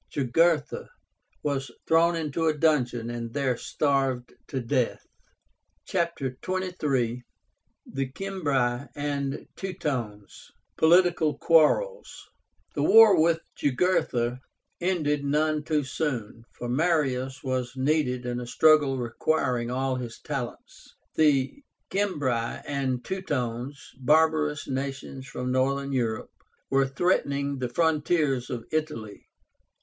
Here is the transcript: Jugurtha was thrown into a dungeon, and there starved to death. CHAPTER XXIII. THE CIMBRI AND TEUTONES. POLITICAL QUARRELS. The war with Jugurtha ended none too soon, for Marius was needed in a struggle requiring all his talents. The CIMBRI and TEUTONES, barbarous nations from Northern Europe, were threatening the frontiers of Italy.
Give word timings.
Jugurtha 0.09 0.89
was 1.43 1.69
thrown 1.85 2.15
into 2.15 2.47
a 2.47 2.57
dungeon, 2.57 3.11
and 3.11 3.31
there 3.31 3.55
starved 3.55 4.33
to 4.47 4.59
death. 4.59 5.05
CHAPTER 5.85 6.35
XXIII. 6.43 7.21
THE 7.85 8.11
CIMBRI 8.11 8.87
AND 8.95 9.45
TEUTONES. 9.55 10.53
POLITICAL 10.77 11.37
QUARRELS. 11.37 12.27
The 12.73 12.81
war 12.81 13.21
with 13.21 13.41
Jugurtha 13.55 14.39
ended 14.81 15.23
none 15.23 15.63
too 15.63 15.83
soon, 15.83 16.45
for 16.53 16.67
Marius 16.67 17.43
was 17.43 17.73
needed 17.77 18.25
in 18.25 18.39
a 18.39 18.47
struggle 18.47 18.97
requiring 18.97 19.69
all 19.69 19.97
his 19.97 20.19
talents. 20.21 20.95
The 21.13 21.63
CIMBRI 21.93 22.63
and 22.65 23.05
TEUTONES, 23.05 23.91
barbarous 23.99 24.67
nations 24.67 25.27
from 25.27 25.51
Northern 25.51 25.91
Europe, 25.93 26.31
were 26.71 26.87
threatening 26.87 27.59
the 27.59 27.69
frontiers 27.69 28.49
of 28.49 28.65
Italy. 28.71 29.27